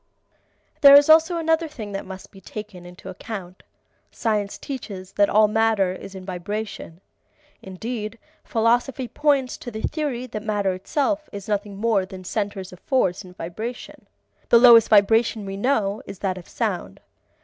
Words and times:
There 0.81 0.95
is 0.95 1.09
also 1.11 1.37
another 1.37 1.67
thing 1.67 1.91
that 1.91 2.07
must 2.07 2.31
be 2.31 2.41
taken 2.41 2.87
into 2.87 3.07
account. 3.07 3.61
Science 4.09 4.57
teaches 4.57 5.11
that 5.11 5.29
all 5.29 5.47
matter 5.47 5.91
is 5.93 6.15
in 6.15 6.25
vibration. 6.25 7.01
Indeed, 7.61 8.17
philosophy 8.43 9.07
points 9.07 9.57
to 9.57 9.69
the 9.69 9.83
theory 9.83 10.25
that 10.25 10.41
matter 10.41 10.73
itself 10.73 11.29
is 11.31 11.47
nothing 11.47 11.77
more 11.77 12.03
than 12.07 12.23
centers 12.23 12.73
of 12.73 12.79
force 12.79 13.23
in 13.23 13.33
vibration. 13.33 14.07
The 14.49 14.57
lowest 14.57 14.89
vibration 14.89 15.45
we 15.45 15.55
know 15.55 16.01
is 16.07 16.17
that 16.17 16.39
of 16.39 16.47
sound. 16.49 16.99